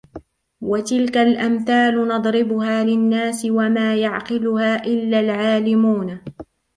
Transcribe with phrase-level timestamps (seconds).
[0.61, 6.19] وتلك الأمثال نضربها للناس وما يعقلها إلا العالمون